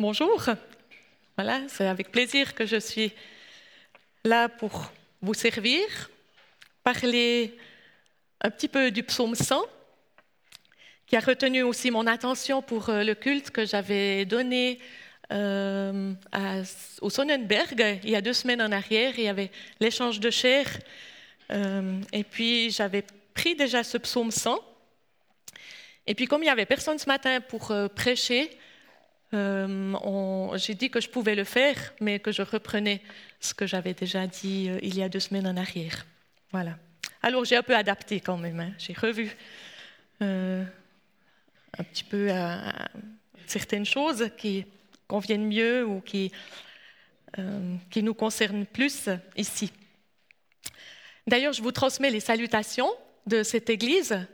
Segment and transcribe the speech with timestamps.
[0.00, 0.44] bonjour.
[1.36, 3.12] Voilà, c'est avec plaisir que je suis
[4.24, 5.82] là pour vous servir,
[6.84, 7.56] parler
[8.40, 9.64] un petit peu du psaume 100,
[11.06, 14.78] qui a retenu aussi mon attention pour euh, le culte que j'avais donné
[15.32, 16.12] euh,
[17.00, 19.14] au Sonnenberg il y a deux semaines en arrière.
[19.18, 20.66] Il y avait l'échange de chair.
[21.50, 23.04] Euh, et puis j'avais
[23.34, 24.58] pris déjà ce psaume 100.
[26.06, 28.50] Et puis comme il n'y avait personne ce matin pour prêcher,
[29.32, 33.02] j'ai dit que je pouvais le faire, mais que je reprenais
[33.40, 36.06] ce que j'avais déjà dit il y a deux semaines en arrière.
[36.50, 36.78] Voilà.
[37.22, 38.60] Alors j'ai un peu adapté quand même.
[38.60, 38.72] Hein.
[38.78, 39.36] J'ai revu
[40.22, 40.64] euh,
[41.78, 42.30] un petit peu
[43.46, 44.64] certaines choses qui
[45.06, 46.32] conviennent mieux ou qui,
[47.38, 49.72] euh, nous concernent plus ici.
[51.26, 52.90] D'ailleurs, je vous transmets les salutations
[53.26, 54.24] de cette église euh,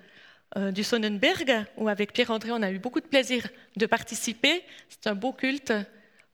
[0.57, 4.63] du Sonnenberg, où avec Pierre-André, on a eu beaucoup de plaisir de participer.
[4.89, 5.73] C'est un beau culte,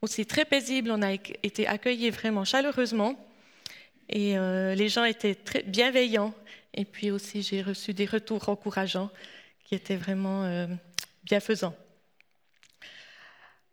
[0.02, 0.90] aussi très paisible.
[0.90, 3.16] On a été accueillis vraiment chaleureusement.
[4.08, 6.34] Et euh, les gens étaient très bienveillants.
[6.74, 9.10] Et puis aussi, j'ai reçu des retours encourageants
[9.64, 10.66] qui étaient vraiment euh,
[11.24, 11.74] bienfaisants.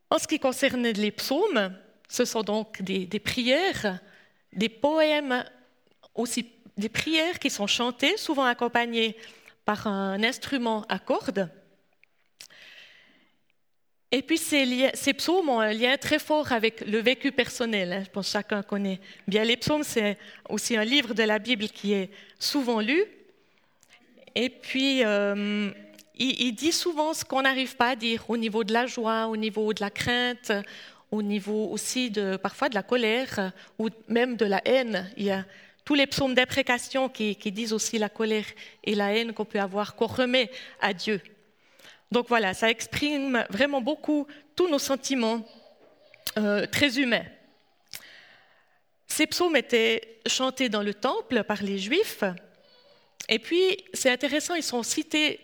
[0.09, 1.75] En ce qui concerne les psaumes,
[2.08, 3.99] ce sont donc des, prières,
[4.53, 5.43] des poèmes,
[6.16, 9.17] aussi des prières qui sont chantées, souvent accompagnées
[9.67, 11.49] par un instrument à cordes.
[14.13, 17.91] Et puis ces, psaumes ont un lien très fort avec le vécu personnel.
[17.91, 18.03] Hein.
[18.05, 19.83] Je pense que chacun connaît bien les psaumes.
[19.83, 22.09] C'est aussi un livre de la Bible qui est
[22.39, 23.03] souvent lu.
[24.35, 25.69] Et puis, euh,
[26.15, 29.35] il, dit souvent ce qu'on n'arrive pas à dire au niveau de la joie, au
[29.35, 30.53] niveau de la crainte,
[31.11, 35.11] au niveau aussi de parfois de la colère ou même de la haine.
[35.17, 35.43] Il y a
[35.88, 38.43] tous les psaumes d'imprécation qui disent aussi la colère
[38.83, 41.21] et la haine qu'on peut avoir, qu'on remet à Dieu.
[42.11, 45.47] Donc voilà, ça exprime vraiment beaucoup tous nos sentiments
[46.38, 47.23] euh, très humains.
[49.08, 52.25] Ces psaumes étaient chantés dans le temple par les Juifs,
[53.30, 55.39] et puis c'est intéressant, ils sont cités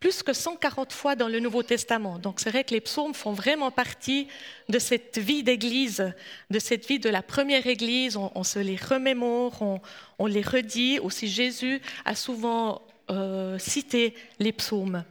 [0.00, 2.18] plus que 140 fois dans le Nouveau Testament.
[2.18, 4.28] Donc c'est vrai que les psaumes font vraiment partie
[4.68, 6.12] de cette vie d'Église,
[6.50, 8.16] de cette vie de la première Église.
[8.16, 9.80] On, se les remémore,
[10.18, 11.00] on, les redit.
[11.00, 15.04] Aussi Jésus a souvent euh, cité les psaumes.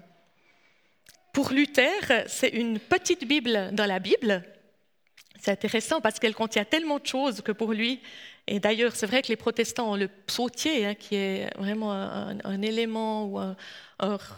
[1.34, 4.44] Pour Luther, c'est une petite Bible dans la Bible.
[5.40, 8.00] C'est intéressant parce qu'elle contient tellement de choses que pour lui,
[8.48, 12.62] et d'ailleurs c'est vrai que les protestants ont le psautier, hein, qui est vraiment un,
[12.62, 13.56] élément ou un,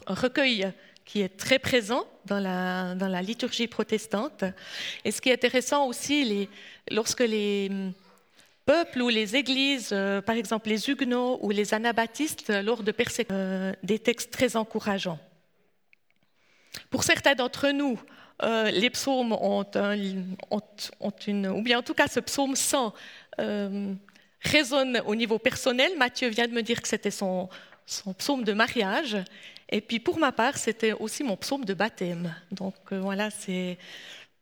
[0.07, 0.71] recueil
[1.05, 4.43] qui est très présent dans la, dans la, liturgie protestante.
[5.05, 6.47] Et ce qui est intéressant aussi,
[6.91, 7.71] lorsque les
[8.65, 13.35] peuples ou les églises, euh, par exemple les huguenots ou les anabaptistes, lors de persécutions,
[13.35, 15.17] euh, des textes très encourageants.
[16.91, 17.99] Pour certains d'entre nous,
[18.43, 19.65] euh, les psaumes ont,
[21.27, 22.93] une, ou bien en tout cas ce psaume 100
[23.39, 23.93] euh,
[24.41, 25.97] résonne au niveau personnel.
[25.97, 27.49] Mathieu vient de me dire que c'était son,
[28.17, 29.17] psaume de mariage.
[29.69, 32.33] Et puis pour ma part, c'était aussi mon psaume de baptême.
[32.51, 33.29] Donc euh, voilà,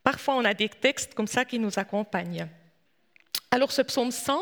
[0.02, 2.46] parfois on a des textes comme ça qui nous accompagnent.
[3.50, 4.38] Alors ce psaume 100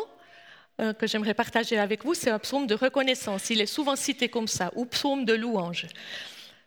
[0.99, 3.49] que j'aimerais partager avec vous, c'est un psaume de reconnaissance.
[3.49, 5.87] Il est souvent cité comme ça, ou psaume de louange.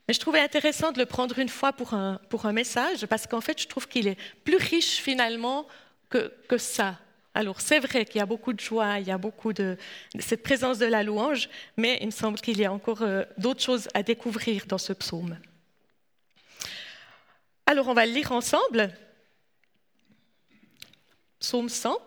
[0.08, 2.20] Mais je trouvais intéressant de le prendre une fois pour un,
[2.52, 5.68] message, parce qu'en fait, je trouve qu'il est plus riche finalement
[6.10, 6.98] que ça.
[7.34, 9.78] Alors, c'est vrai qu'il y a beaucoup de joie, il y a beaucoup de,
[10.20, 13.62] cette présence de la louange, mais il me semble qu'il y a encore euh, d'autres
[13.62, 15.38] choses à découvrir dans ce psaume.
[17.66, 18.92] Alors, on va le lire ensemble.
[21.40, 21.98] Psaume 100.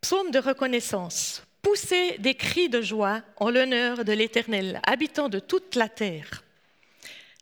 [0.00, 1.42] Psaume de reconnaissance.
[1.60, 6.44] Poussez des cris de joie en l'honneur de l'Éternel, habitant de toute la terre.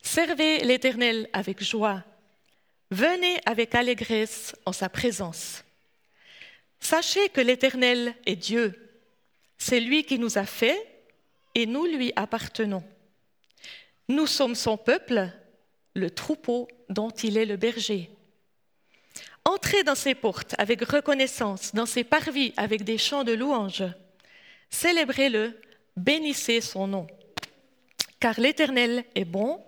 [0.01, 2.03] Servez l'Éternel avec joie.
[2.91, 5.63] Venez avec allégresse en sa présence.
[6.85, 8.75] Sachez que l'Éternel est Dieu.
[9.57, 10.77] C'est lui qui nous a fait
[11.55, 12.85] et nous lui appartenons.
[14.11, 15.31] Nous sommes son peuple,
[15.95, 18.11] le troupeau dont il est le berger.
[19.47, 23.85] Entrez dans ses portes avec reconnaissance, dans ses parvis avec des chants de louange.
[24.69, 25.59] Célébrez-le,
[25.97, 27.07] bénissez son nom.
[28.21, 29.65] Car l'Éternel est bon,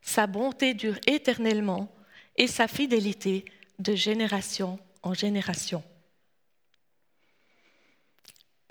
[0.00, 1.94] sa bonté dure éternellement
[2.38, 3.44] et sa fidélité
[3.78, 5.84] de génération en génération.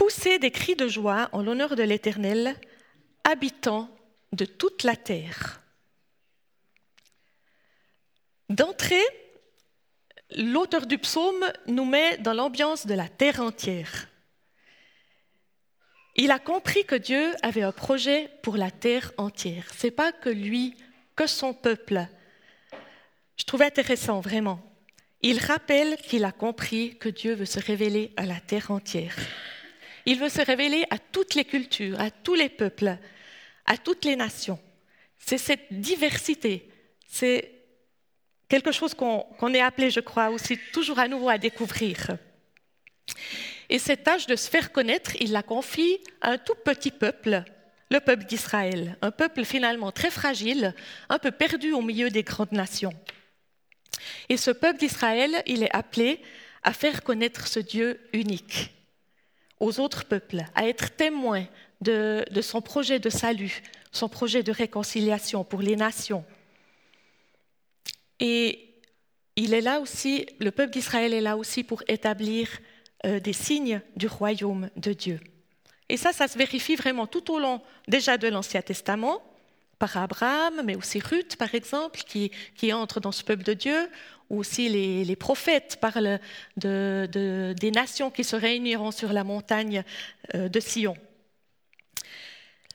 [0.04, 2.58] Poussez des cris de joie en l'honneur de l'Éternel,
[3.24, 3.90] habitant
[4.34, 5.62] de toute la terre.
[8.50, 9.06] D'entrée,
[10.36, 14.10] l'auteur du psaume nous met dans l'ambiance de la terre entière.
[16.18, 19.70] Il a compris que Dieu avait un projet pour la terre entière.
[19.74, 20.76] C'est pas que lui,
[21.16, 22.06] que son peuple.
[23.38, 24.60] je trouvais intéressant vraiment.
[25.22, 29.16] Il rappelle qu'il a compris que Dieu veut se révéler à la terre entière.
[30.06, 32.98] Il veut se révéler à toutes les cultures, à tous les peuples,
[33.66, 34.60] à toutes les nations.
[35.18, 36.70] C'est cette diversité,
[37.08, 37.52] c'est
[38.50, 42.18] quelque chose qu'on est appelé, je crois, aussi toujours à nouveau à découvrir.
[43.70, 47.44] Et cette tâche de se faire connaître, il la confie à un tout petit peuple,
[47.90, 50.76] le peuple d'Israël, un peuple finalement très fragile,
[51.10, 52.94] un peu perdu au milieu des grandes nations.
[54.28, 56.22] Et ce peuple d'Israël, il est appelé
[56.64, 58.72] à faire connaître ce Dieu unique
[59.64, 61.46] aux autres peuples, à être témoin
[61.80, 63.62] de, son projet de salut,
[63.92, 66.26] son projet de réconciliation pour les nations.
[68.20, 68.76] Et
[69.38, 72.50] il est là aussi, le peuple d'Israël est là aussi pour établir
[73.06, 75.20] euh, des signes du royaume de Dieu.
[75.88, 79.22] Et ça, ça se vérifie vraiment tout au long déjà de l'Ancien Testament,
[79.84, 83.90] par Abraham, mais aussi Ruth, par exemple, qui, qui entre dans ce peuple de Dieu,
[84.30, 86.22] ou aussi les, les prophètes parlent
[86.56, 89.84] de, de, des nations qui se réuniront sur la montagne
[90.36, 90.96] euh, de Sion.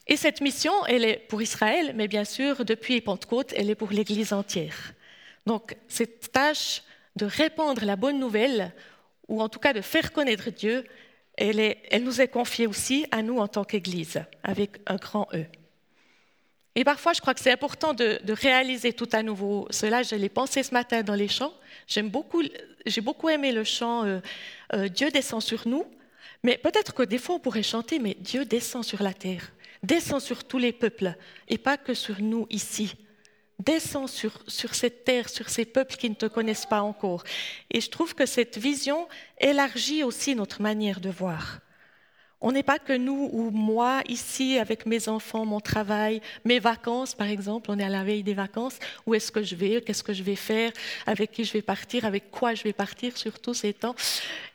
[0.06, 3.90] Et cette mission, elle est pour Israël, mais bien sûr, depuis Pentecôte, elle est pour
[3.90, 4.93] l'Église entière.
[5.46, 6.82] Donc, cette tâche
[7.16, 8.75] de répandre la bonne nouvelle,
[9.28, 10.84] ou en tout cas de faire connaître Dieu,
[11.38, 15.26] elle, est, elle nous est confiée aussi à nous en tant qu'Église, avec un grand
[15.32, 15.46] E.
[16.79, 20.05] Et parfois, je crois que c'est important de, réaliser tout à nouveau cela.
[20.05, 21.53] Je l'ai pensé ce matin dans les chants.
[21.89, 22.41] J'aime beaucoup,
[22.87, 24.21] j'ai beaucoup aimé le chant euh,
[24.75, 25.85] euh, Dieu descend sur nous.
[26.45, 29.51] Mais peut-être que des fois, on pourrait chanter, mais Dieu descend sur la terre
[29.83, 31.15] descend sur tous les peuples
[31.49, 32.95] et pas que sur nous ici.
[33.59, 37.25] Descends sur cette terre, sur ces peuples qui ne te connaissent pas encore.
[37.71, 39.09] Et je trouve que cette vision
[39.41, 41.61] élargit aussi notre manière de voir.
[42.40, 47.14] On n'est pas que nous ou moi ici avec mes enfants, mon travail, mes vacances
[47.14, 50.05] par exemple, on est à la veille des vacances, où est-ce que je vais, qu'est-ce
[50.05, 50.70] que je vais faire,
[51.06, 53.96] avec qui je vais partir, avec quoi je vais partir sur tous ces temps?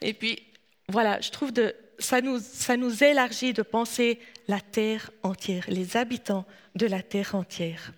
[0.02, 0.44] Et puis
[0.88, 5.98] voilà, je trouve de, ça nous, ça nous élargit de penser la terre entière, les
[5.98, 6.46] habitants
[6.76, 7.92] de la terre entière.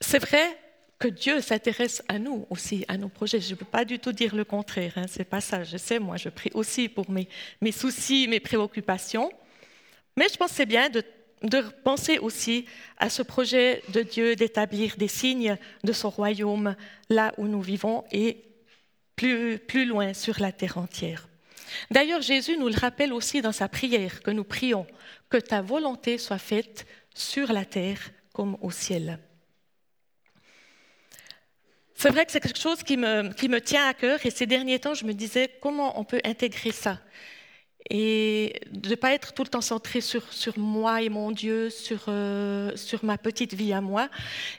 [0.00, 0.58] C'est vrai
[0.98, 3.40] que Dieu s'intéresse à nous aussi, à nos projets.
[3.40, 5.62] Je ne peux pas du tout dire le contraire, hein, c'est pas ça.
[5.62, 7.28] Je sais, moi, je prie aussi pour mes,
[7.72, 9.30] soucis, mes préoccupations.
[10.16, 11.04] Mais je pense que c'est bien de,
[11.84, 12.66] penser aussi
[12.96, 16.74] à ce projet de Dieu d'établir des signes de son royaume
[17.08, 18.44] là où nous vivons et
[19.14, 21.28] plus loin sur la terre entière.
[21.90, 24.86] D'ailleurs, Jésus nous le rappelle aussi dans sa prière que nous prions,
[25.28, 28.00] que ta volonté soit faite sur la terre
[28.32, 29.18] comme au ciel.
[32.00, 34.46] C'est vrai que c'est quelque chose qui me, qui me, tient à cœur et ces
[34.46, 37.00] derniers temps, je me disais comment on peut intégrer ça
[37.90, 41.70] et de ne pas être tout le temps centré sur, sur moi et mon Dieu,
[41.70, 44.08] sur, euh, sur ma petite vie à moi.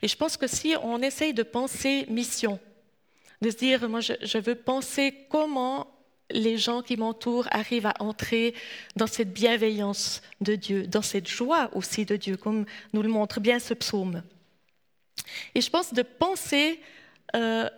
[0.02, 2.60] Et je pense que si on essaye de penser mission,
[3.42, 5.88] de se dire, moi je, je veux penser comment
[6.32, 8.54] les gens qui m'entourent arrivent à entrer
[8.98, 13.40] dans cette bienveillance de Dieu, dans cette joie aussi de Dieu, comme nous le montre
[13.40, 14.24] bien ce psaume.
[15.56, 16.82] Et je pense de penser,
[17.36, 17.70] euh,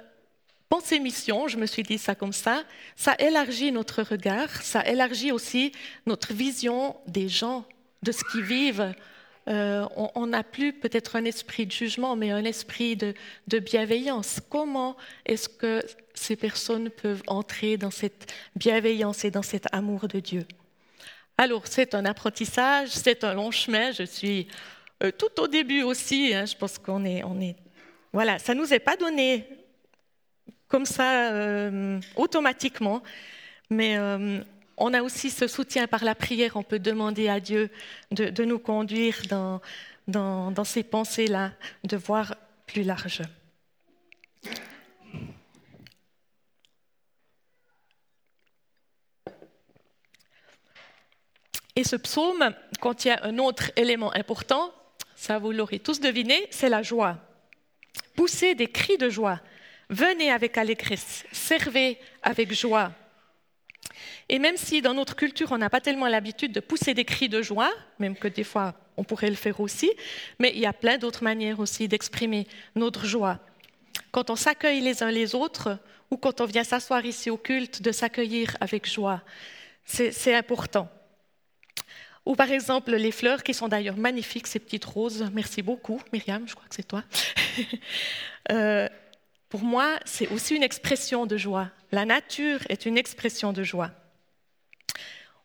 [0.69, 2.63] penser mission, je me suis dit ça comme ça,
[2.95, 5.71] ça élargit notre regard, ça élargit aussi
[6.06, 7.65] notre vision des gens,
[8.03, 8.94] de ce qu'ils vivent,
[9.48, 13.13] euh, on n'a plus peut-être un esprit de jugement, mais un esprit de,
[13.59, 14.39] bienveillance.
[14.50, 14.95] Comment
[15.25, 20.46] est-ce que ces personnes peuvent entrer dans cette bienveillance et dans cet amour de Dieu?
[21.38, 23.91] Alors, c'est un apprentissage, c'est un long chemin.
[23.91, 24.48] Je suis
[25.01, 26.34] euh, tout au début aussi.
[26.36, 27.55] Hein, je pense qu'on est, on est,
[28.13, 29.48] voilà, ça nous est pas donné
[30.68, 33.03] comme ça euh, automatiquement,
[33.70, 34.41] mais euh,
[34.77, 36.56] on a aussi ce soutien par la prière.
[36.56, 37.70] On peut demander à Dieu
[38.12, 39.62] de, nous conduire dans,
[40.08, 41.51] dans, ces pensées-là,
[41.84, 43.22] de voir plus large.
[51.75, 54.74] Et ce psaume contient un autre élément important,
[55.15, 57.18] ça vous l'aurez tous deviné, c'est la joie.
[58.15, 59.39] Poussez des cris de joie,
[59.89, 62.91] venez avec allégresse, servez avec joie.
[64.29, 67.29] Et même si dans notre culture, on n'a pas tellement l'habitude de pousser des cris
[67.29, 69.91] de joie, même que des fois, on pourrait le faire aussi,
[70.39, 73.39] mais il y a plein d'autres manières aussi d'exprimer notre joie.
[74.12, 75.77] Quand on s'accueille les uns les autres,
[76.10, 79.21] ou quand on vient s'asseoir ici au culte, de s'accueillir avec joie,
[79.86, 80.89] c'est important.
[82.25, 85.30] Ou par exemple les fleurs qui sont d'ailleurs magnifiques, ces petites roses.
[85.34, 87.04] Merci beaucoup, Myriam, je crois que c'est toi.
[88.51, 88.88] euh,
[89.50, 91.70] pour moi, c'est aussi une expression de joie.
[91.92, 93.92] La nature est une expression de joie.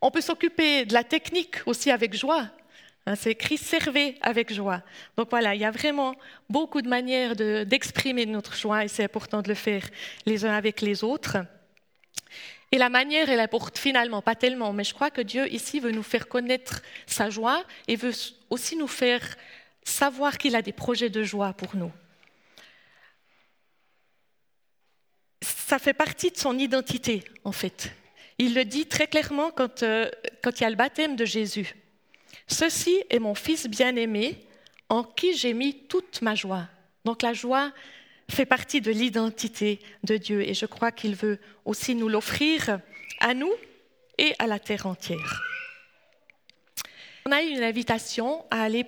[0.00, 2.50] On peut s'occuper de la technique aussi avec joie.
[3.06, 4.82] Hein, c'est écrit servez avec joie.
[5.16, 6.14] Donc voilà, il y a vraiment
[6.50, 9.88] beaucoup de manières d'exprimer notre joie et c'est important de le faire
[10.26, 11.38] les uns avec les autres.
[12.72, 15.92] Et la manière, elle apporte finalement pas tellement, mais je crois que Dieu ici veut
[15.92, 18.12] nous faire connaître sa joie et veut
[18.50, 19.22] aussi nous faire
[19.84, 21.92] savoir qu'il a des projets de joie pour nous.
[25.42, 27.92] Ça fait partie de son identité, en fait.
[28.38, 30.10] Il le dit très clairement quand, euh,
[30.42, 31.74] quand il y a le baptême de Jésus.
[32.48, 34.38] Ceci est mon Fils bien-aimé,
[34.88, 36.68] en qui j'ai mis toute ma joie.
[37.04, 37.72] Donc la joie
[38.28, 42.80] fait partie de l'identité de Dieu et je crois qu'il veut aussi nous l'offrir
[43.20, 43.52] à nous
[44.18, 45.42] et à la terre entière.
[47.26, 48.86] On a une invitation à aller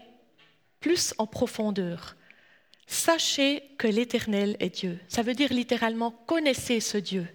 [0.81, 2.17] plus en profondeur.
[2.87, 4.99] Sachez que l'Éternel est Dieu.
[5.09, 7.27] Ça veut dire littéralement connaissez ce Dieu.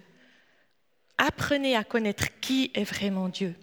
[1.18, 3.54] Apprenez à connaître qui est vraiment Dieu.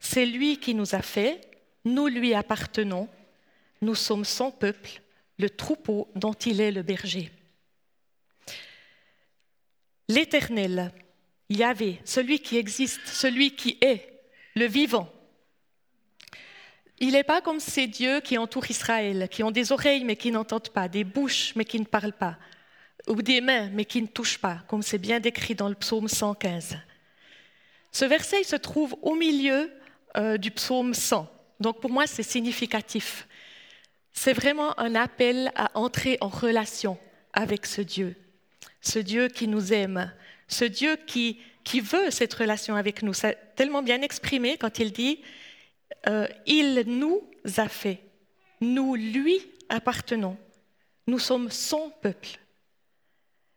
[0.00, 1.40] C'est lui qui nous a fait,
[1.84, 3.08] nous lui appartenons,
[3.80, 5.00] nous sommes son peuple,
[5.38, 7.30] le troupeau dont il est le berger.
[10.08, 10.92] L'Éternel,
[11.48, 14.22] Yahvé, celui qui existe, celui qui est,
[14.54, 15.08] le vivant.
[17.00, 20.30] Il n'est pas comme ces dieux qui entourent Israël, qui ont des oreilles mais qui
[20.30, 22.38] n'entendent pas, des bouches mais qui ne parlent pas,
[23.08, 26.08] ou des mains mais qui ne touchent pas, comme c'est bien décrit dans le psaume
[26.08, 26.78] 115.
[27.90, 29.70] Ce verset se trouve au milieu
[30.16, 31.28] euh, du psaume 100.
[31.60, 33.28] Donc pour moi, c'est significatif.
[34.12, 36.98] C'est vraiment un appel à entrer en relation
[37.32, 38.16] avec ce Dieu,
[38.84, 40.12] ce Dieu qui nous aime,
[40.48, 43.14] ce Dieu qui, qui veut cette relation avec nous.
[43.14, 45.20] C'est tellement bien exprimé quand il dit
[46.08, 47.22] euh, Il nous
[47.56, 48.00] a fait,
[48.60, 49.38] nous lui
[49.68, 50.36] appartenons,
[51.06, 52.38] nous sommes son peuple.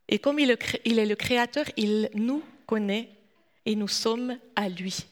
[0.10, 3.10] Et comme il est le créateur, il nous connaît
[3.66, 5.08] et nous sommes à lui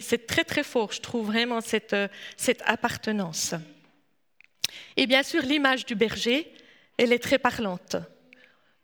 [0.00, 3.54] c'est très très fort, je trouve vraiment cette, euh, cette appartenance.
[4.96, 6.52] Et bien sûr, l'image du berger,
[6.96, 7.96] elle est très parlante.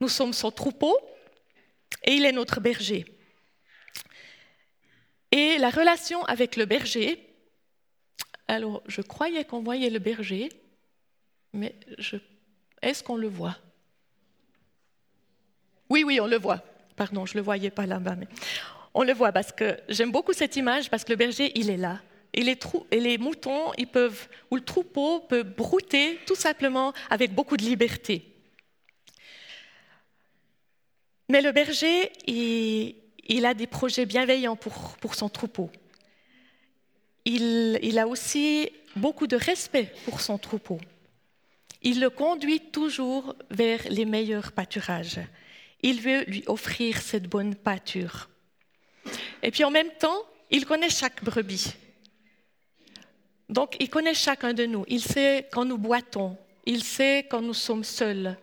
[0.01, 0.97] Nous sommes son troupeau
[2.05, 3.05] et il est notre berger.
[5.33, 7.27] Et la relation avec le berger,
[8.49, 10.49] alors je croyais qu'on voyait le berger,
[11.53, 11.75] mais
[12.83, 13.57] est-ce qu'on le voit?
[15.89, 16.63] Oui, oui, on le voit.
[16.97, 18.17] Pardon, je ne le voyais pas là-bas.
[18.17, 18.27] Mais
[18.95, 21.77] on le voit parce que j'aime beaucoup cette image parce que le berger, il est
[21.77, 22.01] là.
[22.33, 22.59] Et les,
[22.93, 23.73] et les moutons,
[24.51, 28.30] ou le troupeau peut brouter tout simplement avec beaucoup de liberté.
[31.31, 35.71] Mais le berger, il, a des projets bienveillants pour, son troupeau.
[37.25, 40.81] Il, il, a aussi beaucoup de respect pour son troupeau.
[41.83, 45.21] Il le conduit toujours vers les meilleurs pâturages.
[45.83, 48.29] Il veut lui offrir cette bonne pâture.
[49.45, 51.75] Et puis en même temps, il connaît chaque brebis.
[53.49, 54.85] Donc il connaît chacun de nous.
[54.89, 58.37] Il sait quand nous boitons, il sait quand nous sommes seuls,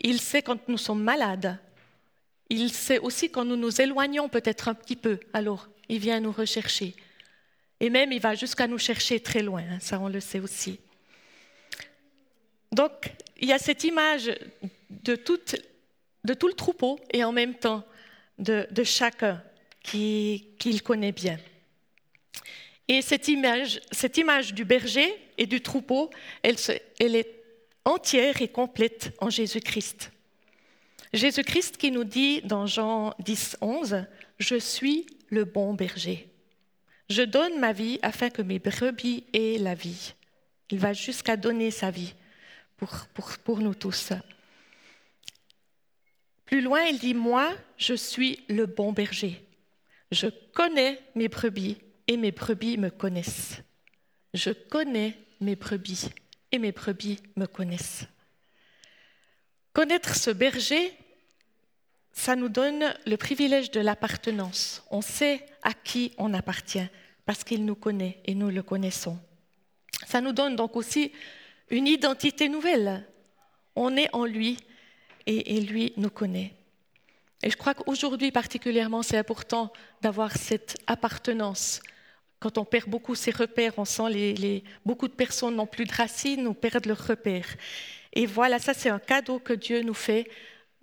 [0.00, 1.58] il sait quand nous sommes malades,
[2.54, 5.18] il sait aussi quand nous nous éloignons peut-être un petit peu.
[5.32, 6.94] Alors il vient nous rechercher.
[7.80, 10.78] Et même il va jusqu'à nous chercher très loin, hein, ça on le sait aussi.
[12.72, 14.32] Donc il y a cette image
[14.90, 15.38] de tout,
[16.24, 17.84] le troupeau et en même temps
[18.38, 19.42] de chacun
[19.82, 21.38] qu'il connaît bien.
[22.88, 26.10] Et cette image, cette image du berger et du troupeau,
[26.42, 26.56] elle,
[26.98, 27.30] elle est
[27.84, 30.10] entière et complète en Jésus-Christ.
[31.14, 34.04] Jésus-Christ qui nous dit dans Jean 10, 11,
[34.40, 36.28] Je suis le bon berger.
[37.08, 40.14] Je donne ma vie afin que mes brebis aient la vie.
[40.70, 42.14] Il va jusqu'à donner sa vie
[42.76, 44.12] pour, pour, pour nous tous.
[46.46, 49.40] Plus loin, il dit, Moi, je suis le bon berger.
[50.10, 51.78] Je connais mes brebis
[52.08, 53.62] et mes brebis me connaissent.
[54.32, 56.10] Je connais mes brebis
[56.50, 58.04] et mes brebis me connaissent.
[59.72, 60.92] Connaître ce berger,
[62.14, 64.84] ça nous donne le privilège de l'appartenance.
[64.90, 66.86] On sait à qui on appartient
[67.26, 69.18] parce qu'il nous connaît et nous le connaissons.
[70.06, 71.12] Ça nous donne donc aussi
[71.70, 73.04] une identité nouvelle.
[73.74, 74.58] On est en lui
[75.26, 76.54] et, lui nous connaît.
[77.42, 81.80] Et je crois qu'aujourd'hui particulièrement, c'est important d'avoir cette appartenance.
[82.38, 85.92] Quand on perd beaucoup ses repères, on sent les, beaucoup de personnes n'ont plus de
[85.92, 87.56] racines ou perdent leurs repères.
[88.12, 90.30] Et voilà, ça c'est un cadeau que Dieu nous fait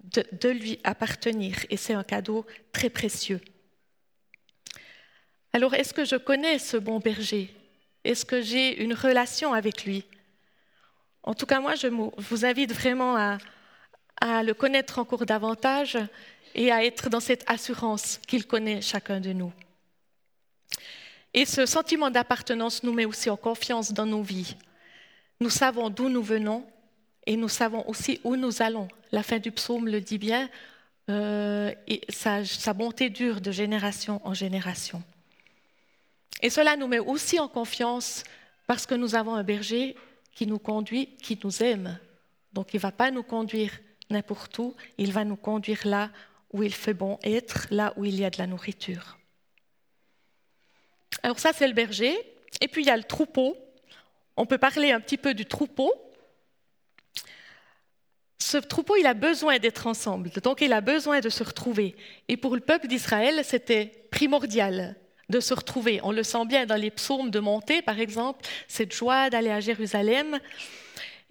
[0.03, 1.55] de, lui appartenir.
[1.70, 3.41] Et c'est un cadeau très précieux.
[5.53, 7.53] Alors, est-ce que je connais ce bon berger?
[8.03, 10.05] Est-ce que j'ai une relation avec lui?
[11.24, 15.98] En tout cas, moi, je vous invite vraiment à le connaître encore davantage
[16.55, 19.51] et à être dans cette assurance qu'il connaît chacun de nous.
[21.34, 24.55] Et ce sentiment d'appartenance nous met aussi en confiance dans nos vies.
[25.39, 26.65] Nous savons d'où nous venons
[27.25, 28.88] et nous savons aussi où nous allons.
[29.12, 30.50] La fin du psaume le dit bien,
[31.10, 31.74] euh,
[32.10, 35.04] sa bonté dure de génération en génération.
[36.42, 38.24] Et cela nous met aussi en confiance
[38.68, 39.96] parce que nous avons un berger
[40.34, 42.00] qui nous conduit, qui nous aime.
[42.54, 43.72] Donc il ne va pas nous conduire
[44.10, 46.10] n'importe où, il va nous conduire là
[46.51, 49.18] où il fait bon être, là où il y a de la nourriture.
[51.24, 52.18] Alors ça, c'est le berger.
[52.60, 53.56] Et puis il y a le troupeau.
[54.36, 55.94] On peut parler un petit peu du troupeau.
[58.41, 61.95] Ce troupeau, il a besoin d'être ensemble, donc il a besoin de se retrouver.
[62.27, 64.95] Et pour le peuple d'Israël, c'était primordial
[65.29, 66.00] de se retrouver.
[66.01, 69.60] On le sent bien dans les psaumes de montée, par exemple, cette joie d'aller à
[69.60, 70.39] Jérusalem.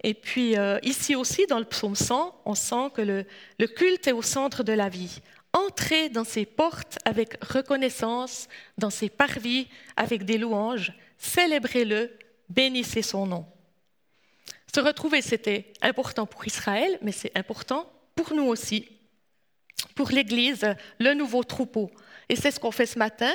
[0.05, 3.25] Et puis euh, ici aussi, dans le psaume 100, on sent que le,
[3.59, 5.19] le culte est au centre de la vie.
[5.51, 12.09] Entrez dans ses portes avec reconnaissance, dans ses parvis avec des louanges, célébrez-le,
[12.47, 13.45] bénissez son nom.
[14.73, 18.87] Se retrouver, c'était important pour Israël, mais c'est important pour nous aussi,
[19.95, 21.91] pour l'Église, le nouveau troupeau.
[22.29, 23.31] Et c'est ce qu'on fait ce matin.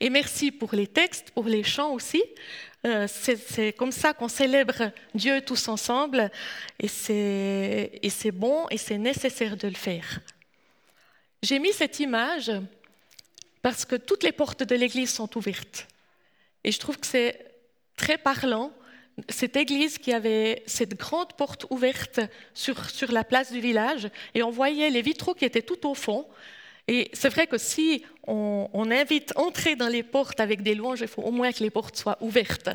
[0.00, 2.20] Et merci pour les textes, pour les chants aussi.
[2.84, 6.32] Euh, c'est comme ça qu'on célèbre Dieu tous ensemble.
[6.80, 10.18] Et c'est bon et c'est nécessaire de le faire.
[11.42, 12.50] J'ai mis cette image
[13.62, 15.86] parce que toutes les portes de l'église sont ouvertes.
[16.64, 17.52] Et je trouve que c'est
[17.96, 18.72] très parlant
[19.28, 22.20] cette église qui avait cette grande porte ouverte
[22.54, 25.94] sur, sur la place du village et on voyait les vitraux qui étaient tout au
[25.94, 26.26] fond.
[26.88, 31.08] Et c'est vrai que si on, invite entrer dans les portes avec des louanges, il
[31.08, 32.70] faut au moins que les portes soient ouvertes.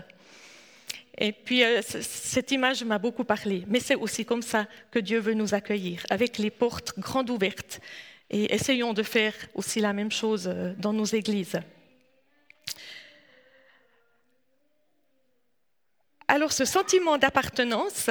[1.17, 3.63] Et puis, euh, cette image m'a beaucoup parlé.
[3.67, 7.82] Mais c'est aussi comme ça que Dieu veut nous accueillir, avec les portes grandes ouvertes.
[8.29, 11.60] Et essayons de faire aussi la même chose euh, dans nos églises.
[16.30, 18.10] Alors ce sentiment d'appartenance,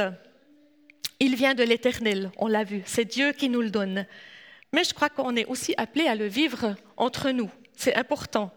[1.20, 4.06] il vient de l'Éternel, on l'a vu, c'est Dieu qui nous le donne.
[4.72, 8.50] Mais je crois qu'on est aussi appelé à le vivre entre nous, c'est important,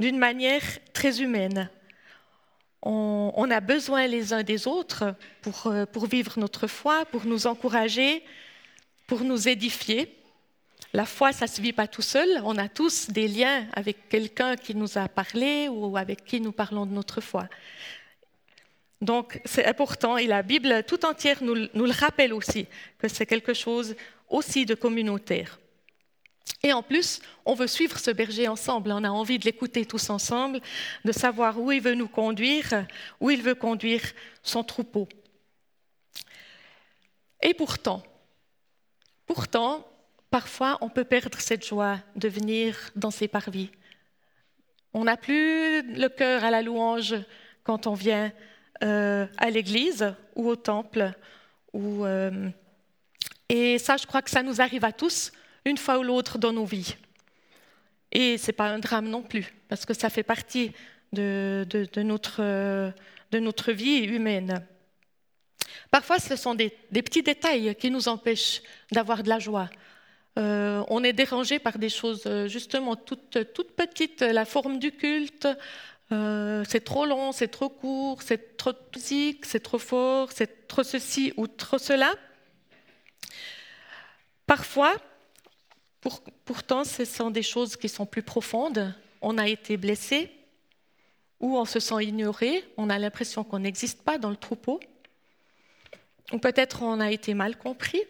[0.00, 1.70] d'une manière très humaine.
[2.82, 7.46] On, a besoin les uns des autres pour, euh, pour vivre notre foi, pour nous
[7.46, 8.22] encourager,
[9.06, 10.14] pour nous édifier.
[10.92, 12.28] La foi, ça ne se vit pas tout seul.
[12.44, 16.52] On a tous des liens avec quelqu'un qui nous a parlé ou avec qui nous
[16.52, 17.48] parlons de notre foi.
[19.04, 22.66] Donc c'est important et la Bible tout entière nous, le rappelle aussi,
[22.98, 23.94] que c'est quelque chose
[24.30, 25.60] aussi de communautaire.
[26.62, 30.08] Et en plus, on veut suivre ce berger ensemble, on a envie de l'écouter tous
[30.08, 30.58] ensemble,
[31.04, 32.86] de savoir où il veut nous conduire,
[33.20, 34.00] où il veut conduire
[34.42, 35.06] son troupeau.
[37.42, 38.02] Et pourtant,
[39.26, 39.86] pourtant,
[40.30, 43.70] parfois on peut perdre cette joie de venir dans ses parvis.
[44.94, 47.16] On n'a plus le cœur à la louange
[47.64, 48.32] quand on vient
[48.82, 51.12] euh, à l'église ou au temple.
[51.74, 52.48] Euh,
[53.48, 55.32] et ça, je crois que ça nous arrive à tous,
[55.64, 56.96] une fois ou l'autre dans nos vies.
[58.10, 60.72] Et ce n'est pas un drame non plus, parce que ça fait partie
[61.12, 61.66] de,
[61.98, 62.42] notre,
[63.30, 64.66] de notre, vie humaine.
[65.90, 68.60] Parfois, ce sont des, petits détails qui nous empêchent
[68.90, 69.70] d'avoir de la joie.
[70.36, 75.46] Euh, on est dérangé par des choses justement toutes, toutes petites, la forme du culte,
[76.12, 80.82] euh, c'est trop long, c'est trop court, c'est trop musique, c'est trop fort, c'est trop
[80.82, 82.14] ceci ou trop cela.
[84.46, 84.94] Parfois,
[86.44, 88.94] pourtant, ce sont des choses qui sont plus profondes.
[89.22, 90.30] On a été blessé
[91.40, 94.80] ou on se sent ignoré, on a l'impression qu'on n'existe pas dans le troupeau.
[96.32, 98.02] Ou peut-être on a été mal compris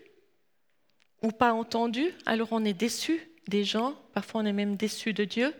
[1.22, 5.24] ou pas entendu, alors on est déçu des gens, parfois on est même déçu de
[5.24, 5.54] Dieu.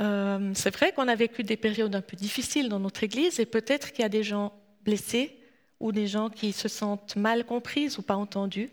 [0.00, 3.46] Euh, c'est vrai qu'on a vécu des périodes un peu difficiles dans notre Église et
[3.46, 4.52] peut-être qu'il y a des gens
[4.84, 5.38] blessés
[5.80, 8.70] ou des gens qui se sentent mal comprises ou pas entendues.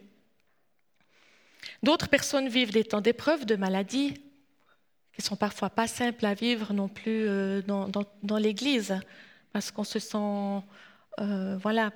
[1.83, 4.21] D'autres personnes vivent des temps d'épreuve, de maladie,
[5.13, 8.97] qui sont parfois pas simples à vivre non plus euh, dans, l'Église,
[9.51, 10.63] parce qu'on se sent,
[11.19, 11.91] euh, voilà,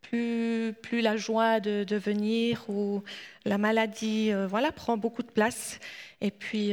[0.00, 3.02] plus, plus la joie de, venir ou
[3.44, 5.78] la maladie, voilà, prend beaucoup de place.
[6.20, 6.72] Et puis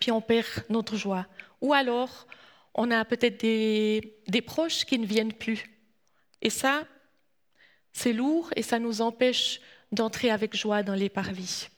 [0.00, 1.26] puis on perd notre joie.
[1.60, 2.26] Ou alors,
[2.74, 5.64] on a peut-être des, proches qui ne viennent plus.
[6.42, 6.84] Et ça,
[7.92, 9.60] c'est lourd et ça nous empêche
[9.92, 11.68] d'entrer avec joie dans les parvis.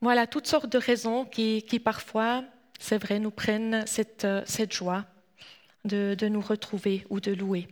[0.00, 2.44] Voilà toutes sortes de raisons qui, parfois,
[2.78, 4.26] c'est vrai, nous prennent cette,
[4.70, 5.06] joie
[5.84, 7.68] de nous retrouver ou de louer.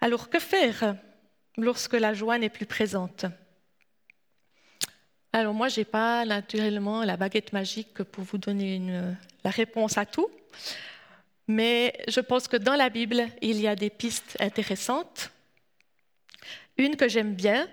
[0.00, 0.96] Alors que faire
[1.56, 3.26] lorsque la joie n'est plus présente?
[5.32, 8.80] Alors moi, je n'ai pas naturellement la baguette magique pour vous donner
[9.44, 10.28] la réponse à tout,
[11.46, 15.30] mais je pense que dans la Bible, il y a des pistes intéressantes.
[16.78, 17.68] Une que j'aime bien,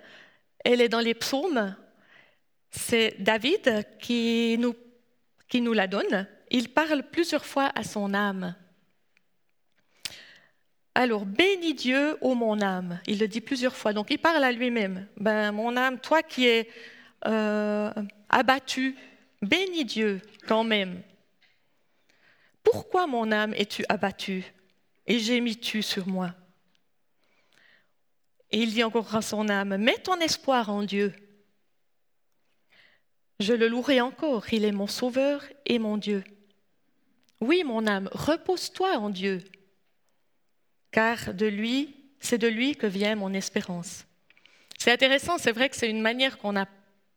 [0.63, 1.75] elle est dans les psaumes.
[2.71, 4.75] C'est David qui nous,
[5.47, 6.27] qui nous la donne.
[6.51, 8.55] Il parle plusieurs fois à son âme.
[10.93, 12.99] Alors, bénis Dieu, ô mon âme.
[13.07, 13.93] Il le dit plusieurs fois.
[13.93, 15.07] Donc, il parle à lui-même.
[15.17, 16.69] Ben, mon âme, toi qui es
[17.25, 17.91] euh,
[18.29, 18.95] abattu,
[19.41, 21.01] bénis Dieu quand même.
[22.63, 24.43] Pourquoi, mon âme, es-tu abattu
[25.07, 26.33] et gémis-tu sur moi?
[28.51, 31.13] Et il dit encore à son âme, mets ton espoir en Dieu.
[33.39, 36.23] Je le louerai encore, il est mon sauveur et mon Dieu.
[37.41, 39.43] Oui, mon âme, repose-toi en Dieu
[40.95, 44.05] car de lui, c'est de lui que vient mon espérance.
[44.77, 46.65] C'est intéressant, c'est vrai que c'est une manière qu'on a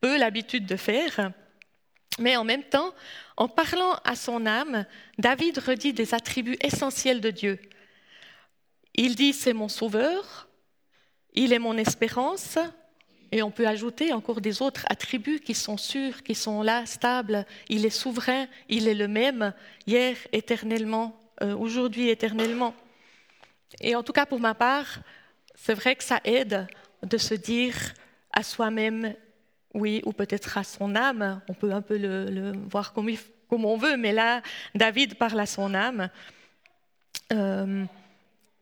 [0.03, 1.33] l'habitude de faire,
[2.19, 2.95] mais en même temps,
[3.37, 4.85] en parlant à son âme,
[5.19, 7.59] David redit des attributs essentiels de Dieu.
[8.95, 10.49] Il dit c'est mon sauveur,
[11.35, 12.59] il est mon espérance,
[13.31, 17.45] et on peut ajouter encore des autres attributs qui sont sûrs, qui sont là, stables.
[17.69, 19.53] Il est souverain, il est le même,
[19.87, 22.75] hier éternellement, euh, aujourd'hui éternellement.
[23.81, 25.01] Et en tout cas, pour ma part,
[25.55, 26.67] c'est vrai que ça aide
[27.03, 27.75] de se dire
[28.33, 29.15] à soi-même,
[29.75, 33.97] oui, ou peut-être à son âme, on peut un peu le, voir comme, on veut,
[33.97, 34.43] mais là,
[34.75, 36.09] David parle à son âme.
[37.33, 37.85] Euh,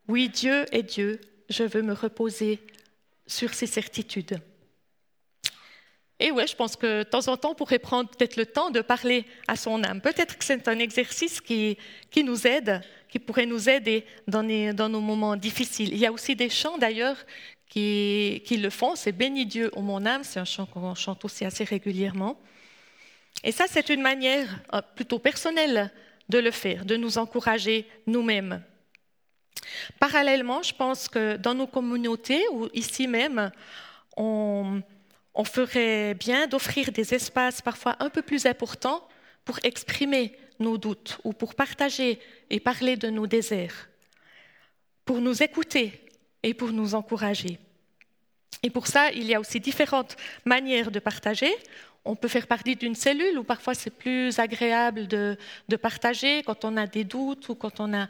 [0.08, 2.60] oui, Dieu est Dieu, je veux me reposer
[3.26, 4.38] sur ses certitudes.
[6.18, 8.70] Et ouais, je pense que de temps en temps, on pourrait prendre peut-être le temps
[8.70, 10.00] de parler à son âme.
[10.00, 11.76] Peut-être que c'est un exercice qui,
[12.10, 15.92] qui nous aide qui pourrait nous aider dans, nos moments difficiles.
[15.92, 17.16] Il y a aussi des chants d'ailleurs
[17.68, 18.94] qui, le font.
[18.96, 22.38] C'est Béni Dieu ô mon âme, c'est un chant qu'on chante aussi assez régulièrement.
[23.44, 25.92] Et ça, c'est une manière euh, plutôt personnelle
[26.28, 28.62] de le faire, de nous encourager nous-mêmes.
[30.00, 33.50] Parallèlement, je pense que dans nos communautés ou ici même,
[34.16, 34.82] on
[35.44, 39.06] ferait bien d'offrir des espaces parfois un peu plus importants
[39.44, 42.18] pour exprimer nos doutes ou pour partager
[42.50, 43.88] et parler de nos déserts,
[45.04, 46.05] pour nous écouter
[46.46, 47.58] et pour nous encourager.
[48.62, 51.52] Et pour ça, il y a aussi différentes manières de partager.
[52.04, 55.36] On peut faire partie d'une cellule où parfois c'est plus agréable de,
[55.88, 58.06] partager quand on a des doutes ou quand on a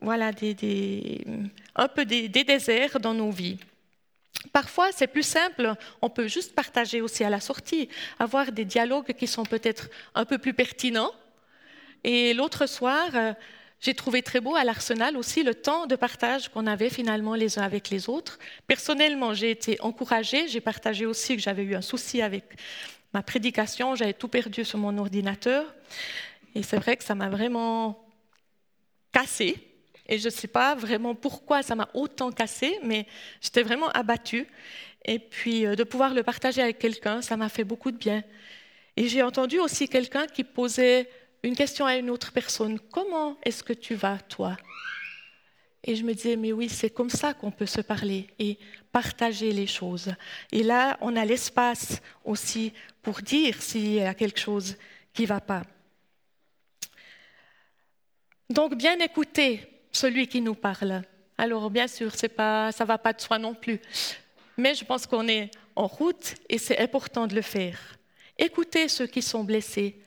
[0.00, 3.58] voilà, un peu des, des déserts dans nos vies.
[4.52, 9.12] Parfois, c'est plus simple, on peut juste partager aussi à la sortie, avoir des dialogues
[9.12, 11.12] qui sont peut-être un peu plus pertinents
[12.04, 13.32] et l'autre soir, euh,
[13.84, 17.58] j'ai trouvé très beau à l'Arsenal aussi le temps de partage qu'on avait finalement les
[17.58, 18.38] uns avec les autres.
[18.66, 22.44] Personnellement, j'ai été encouragée, j'ai partagé aussi que j'avais eu un souci avec
[23.12, 25.66] ma prédication, j'avais tout perdu sur mon ordinateur.
[26.54, 28.02] Et c'est vrai que ça m'a vraiment
[29.12, 29.58] cassé.
[30.08, 33.06] Et je ne sais pas vraiment pourquoi ça m'a autant cassé, mais
[33.42, 34.46] j'étais vraiment abattue.
[35.04, 38.24] Et puis euh, de pouvoir le partager avec quelqu'un, ça m'a fait beaucoup de bien.
[38.96, 41.06] Et j'ai entendu aussi quelqu'un qui posait
[41.44, 44.56] une question à une autre personne, comment est-ce que tu vas, toi?
[45.82, 48.58] Et je me disais, mais oui, c'est comme ça qu'on peut se parler et
[48.90, 50.14] partager les choses.
[50.50, 54.76] Et là, on a l'espace aussi pour dire s'il y a quelque chose
[55.12, 55.62] qui ne va pas.
[58.48, 61.02] Donc, bien écouter celui qui nous parle.
[61.36, 63.80] Alors, bien sûr, pas, ça ne va pas de soi non plus.
[64.56, 67.78] Mais je pense qu'on est en route et c'est important de le faire.
[68.38, 70.00] Écouter ceux qui sont blessés,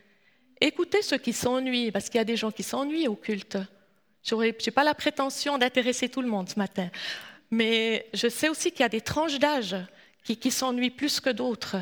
[0.59, 3.57] Écoutez ceux qui s'ennuient, parce qu'il y a des gens qui s'ennuient au culte.
[4.23, 6.89] Je n'ai pas la prétention d'intéresser tout le monde ce matin,
[7.51, 9.75] mais je sais aussi qu'il y a des tranches d'âge
[10.23, 11.77] qui, s'ennuient plus que d'autres.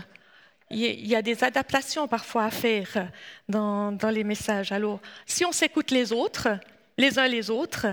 [0.70, 3.10] Il y a des adaptations parfois à faire
[3.50, 4.72] dans, les messages.
[4.72, 6.50] Alors, si on s'écoute les autres,
[6.98, 7.88] les uns les autres,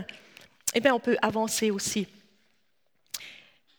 [0.74, 2.06] eh bien, on peut avancer aussi.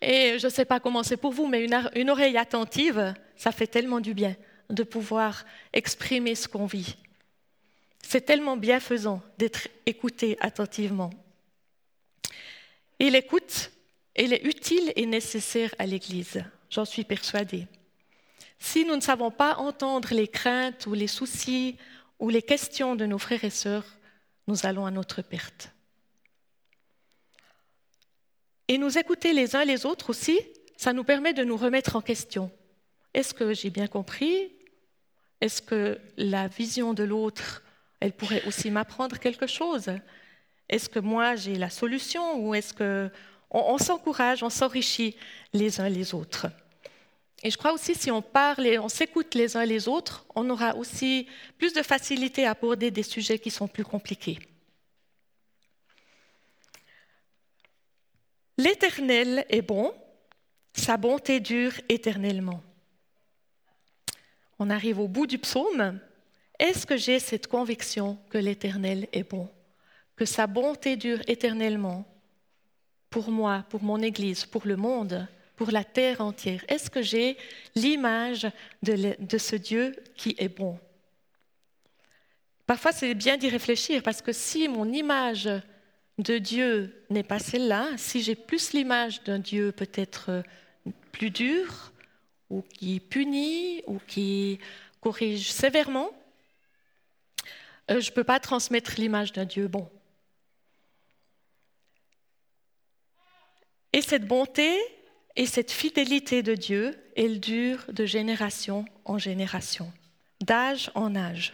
[0.01, 3.67] Et je ne sais pas comment c'est pour vous, mais une oreille attentive, ça fait
[3.67, 4.35] tellement du bien
[4.69, 6.95] de pouvoir exprimer ce qu'on vit.
[8.01, 11.09] C'est tellement bienfaisant d'être écouté attentivement.
[12.99, 13.71] Et l'écoute,
[14.15, 17.67] elle est utile et nécessaire à l'Église, j'en suis persuadée.
[18.59, 21.77] Si nous ne savons pas entendre les craintes ou les soucis
[22.19, 23.85] ou les questions de nos frères et sœurs,
[24.47, 25.71] nous allons à notre perte.
[28.67, 30.39] Et nous écouter les uns les autres aussi,
[30.77, 32.51] ça nous permet de nous remettre en question.
[33.13, 34.51] Est-ce que j'ai bien compris?
[35.41, 37.63] Est-ce que la vision de l'autre,
[37.99, 39.91] elle pourrait aussi m'apprendre quelque chose?
[40.69, 43.11] Est-ce que moi j'ai la solution ou est-ce que
[43.51, 45.15] on, s'encourage, on s'enrichit
[45.53, 46.47] les uns les autres?
[47.43, 50.49] Et je crois aussi si on parle et on s'écoute les uns les autres, on
[50.49, 54.39] aura aussi plus de facilité à aborder des sujets qui sont plus compliqués.
[58.57, 59.93] L'Éternel est bon,
[60.73, 62.63] sa bonté dure éternellement.
[64.59, 65.99] On arrive au bout du psaume.
[66.59, 69.49] Est-ce que j'ai cette conviction que l'Éternel est bon,
[70.15, 72.05] que sa bonté dure éternellement
[73.09, 76.63] pour moi, pour mon Église, pour le monde pour la terre entière?
[76.67, 77.37] Est-ce que j'ai
[77.75, 78.47] l'image
[78.81, 80.79] de, ce Dieu qui est bon?
[82.65, 85.49] Parfois, c'est bien d'y réfléchir parce que si mon image
[86.17, 90.43] de Dieu n'est pas celle-là, si j'ai plus l'image d'un Dieu peut-être
[91.11, 91.92] plus dur,
[92.49, 94.59] ou qui punit, ou qui
[95.01, 96.11] corrige sévèrement,
[97.91, 99.89] euh, je ne peux pas transmettre l'image d'un Dieu bon.
[103.91, 104.79] Et cette bonté,
[105.35, 109.91] et cette fidélité de Dieu, elle dure de génération en génération,
[110.41, 111.53] d'âge en âge.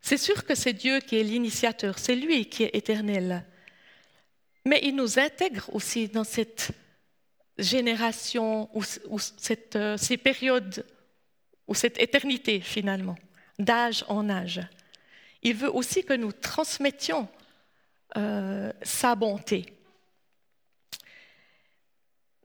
[0.00, 3.44] C'est sûr que c'est Dieu qui est l'initiateur, c'est lui qui est éternel.
[4.64, 6.70] Mais il nous intègre aussi dans cette
[7.58, 8.82] génération ou,
[9.76, 10.84] euh, ces périodes
[11.66, 13.16] ou cette éternité finalement,
[13.58, 14.60] d'âge en âge.
[15.42, 17.28] Il veut aussi que nous transmettions
[18.16, 19.76] euh, sa bonté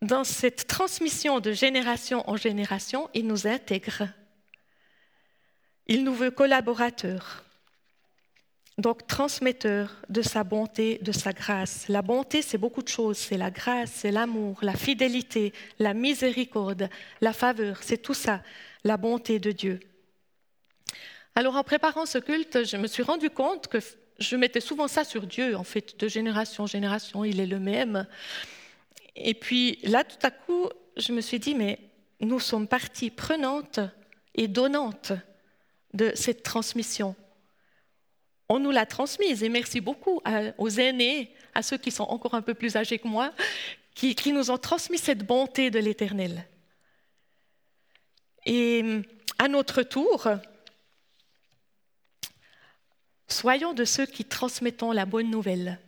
[0.02, 4.08] dans cette transmission de génération en génération, il nous intègre.
[5.88, 7.44] Il nous veut collaborateurs,
[8.82, 11.88] donc transmetteurs de sa bonté, de sa grâce.
[11.88, 13.18] La bonté, c'est beaucoup de choses.
[13.18, 16.90] C'est la grâce, c'est l'amour, la fidélité, la miséricorde,
[17.22, 17.78] la faveur.
[17.82, 18.42] C'est tout ça,
[18.84, 19.80] la bonté de Dieu.
[21.36, 23.78] Alors en préparant ce culte, je me suis rendu compte que
[24.20, 27.60] je mettais souvent ça sur Dieu, en fait, de génération en génération, il est le
[27.60, 28.06] même.
[29.16, 30.68] Et puis là, tout à coup,
[30.98, 31.80] je me suis dit, mais
[32.20, 33.80] nous sommes partie prenante
[34.36, 35.14] et donnante
[35.94, 37.16] de cette transmission.
[38.54, 40.22] On nous l'a transmise et merci beaucoup
[40.58, 43.32] aux aînés, à ceux qui sont encore un peu plus âgés que moi,
[43.96, 46.46] qui, qui nous ont transmis cette bonté de l'Éternel.
[48.46, 48.84] Et
[49.40, 50.28] à notre tour,
[53.30, 55.80] soyons de ceux qui transmettons la bonne nouvelle,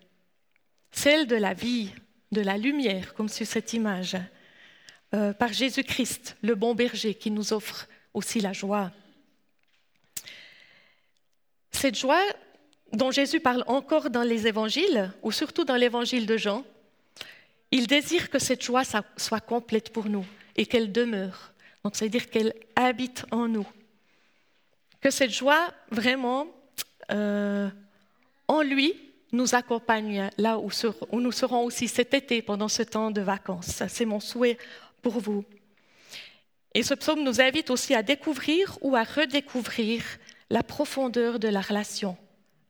[0.94, 1.92] celle de la vie,
[2.32, 4.16] de la lumière, comme sur cette image,
[5.14, 8.90] euh, par Jésus-Christ, le bon berger, qui nous offre aussi la joie.
[11.72, 12.24] Cette joie
[12.94, 16.64] dont Jésus parle encore dans les évangiles, ou surtout dans l'évangile de Jean,
[17.72, 18.84] il désire que cette joie
[19.18, 20.26] soit complète pour nous
[20.56, 21.54] et qu'elle demeure.
[21.84, 23.68] Donc, c'est-à-dire qu'elle habite en nous.
[25.02, 26.48] Que cette joie, vraiment,
[27.12, 27.68] euh,
[28.48, 28.94] en lui,
[29.32, 30.70] nous accompagne là où,
[31.14, 33.82] nous serons aussi cet été pendant ce temps de vacances.
[33.88, 34.60] C'est mon souhait
[35.02, 35.44] pour vous.
[36.76, 40.04] Et ce psaume nous invite aussi à découvrir ou à redécouvrir
[40.52, 42.16] la profondeur de la relation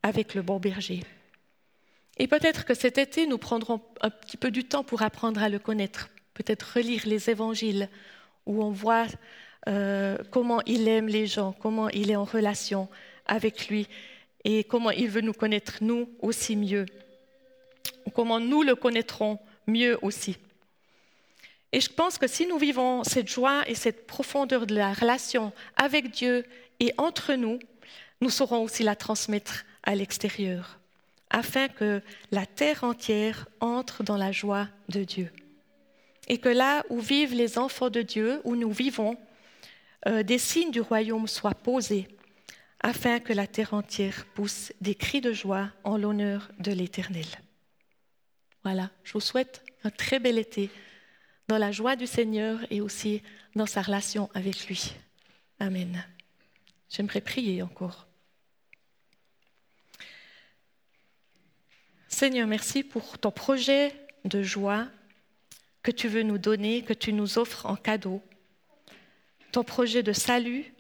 [0.04, 1.04] avec le bon berger.
[2.18, 5.50] Et peut-être que cet été, nous prendrons un petit peu du temps pour apprendre à
[5.50, 7.90] le connaître, peut-être relire les évangiles
[8.46, 9.08] où on voit
[9.68, 12.88] euh, comment il aime les gens, comment il est en relation
[13.26, 13.88] avec lui
[14.44, 16.86] et comment il veut nous connaître, nous aussi mieux,
[18.14, 20.38] comment nous le connaîtrons mieux aussi.
[21.72, 25.54] Et je pense que si nous vivons cette joie et cette profondeur de la relation
[25.76, 26.46] avec Dieu
[26.80, 27.58] et entre nous,
[28.22, 30.80] nous saurons aussi la transmettre à l'extérieur,
[31.30, 35.32] afin que la terre entière entre dans la joie de Dieu.
[36.28, 39.18] Et que là où vivent les enfants de Dieu, où nous vivons,
[40.08, 42.08] euh, des signes du royaume soient posés
[42.84, 47.26] afin que la terre entière pousse des cris de joie en l'honneur de l'Éternel.
[48.64, 50.70] Voilà, je vous souhaite un très bel été
[51.48, 53.22] dans la joie du Seigneur et aussi
[53.56, 54.94] dans sa relation avec lui.
[55.60, 56.06] Amen.
[56.90, 58.08] J'aimerais prier encore.
[62.24, 64.88] Seigneur, merci pour ton projet de joie
[65.82, 68.22] que tu veux nous donner, que tu nous offres en cadeau.
[69.52, 70.74] Ton projet de salut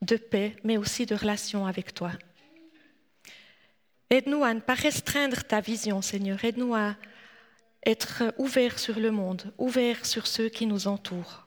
[0.00, 2.12] de paix, mais aussi de relation avec toi.
[4.08, 6.42] Aide-nous à ne pas restreindre ta vision, Seigneur.
[6.42, 6.96] Aide-nous à
[7.84, 11.46] être ouverts sur le monde, ouverts sur ceux qui nous entourent.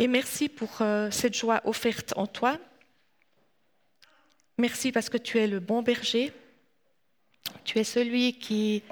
[0.00, 2.58] Et merci pour euh, cette joie offerte en toi.
[4.58, 6.32] Merci parce que tu es le bon berger.
[7.64, 8.82] Tu es celui qui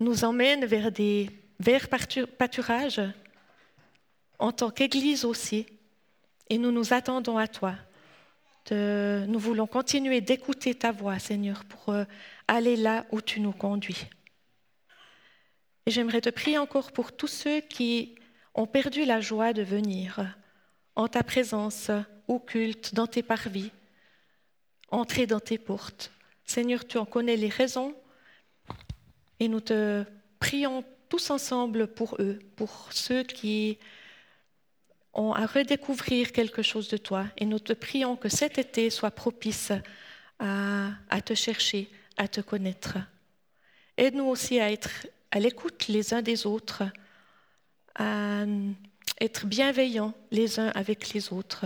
[0.00, 3.02] nous emmène vers des verts pâturages
[4.38, 5.66] en tant qu'Église aussi
[6.50, 7.74] et nous nous attendons à toi.
[8.70, 12.04] nous voulons continuer d'écouter ta voix, Seigneur, pour euh,
[12.48, 14.06] aller là où tu nous conduis.
[15.86, 18.14] Et j'aimerais te prier encore pour tous ceux qui
[18.54, 20.36] ont perdu la joie de venir
[20.94, 21.90] en ta présence
[22.28, 23.70] au culte, dans tes parvis,
[24.90, 26.12] entrer dans tes portes.
[26.52, 27.94] Seigneur, tu en connais les raisons
[29.40, 30.04] et nous te
[30.38, 33.78] prions tous ensemble pour eux, pour ceux qui
[35.14, 37.24] ont à redécouvrir quelque chose de toi.
[37.38, 39.72] Et nous te prions que cet été soit propice
[40.38, 41.88] à, te chercher,
[42.18, 42.98] à te connaître.
[43.96, 46.82] Aide-nous aussi à être à l'écoute les uns des autres,
[47.94, 48.44] à
[49.22, 51.64] être bienveillants les uns avec les autres.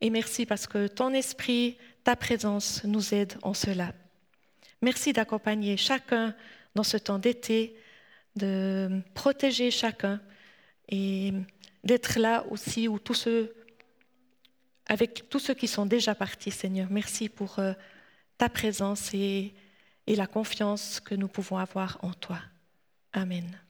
[0.00, 3.92] Et merci parce que ton esprit, ta présence nous aide en cela.
[4.80, 6.36] Merci d'accompagner chacun
[6.76, 7.76] dans ce temps d'été,
[8.36, 10.20] de protéger chacun
[10.88, 11.32] et
[11.82, 13.52] d'être là aussi où tous ceux,
[14.86, 16.86] avec tous ceux qui sont déjà partis, Seigneur.
[16.92, 17.72] Merci pour euh,
[18.38, 19.52] ta présence et,
[20.06, 22.38] et la confiance que nous pouvons avoir en toi.
[23.14, 23.65] Amen.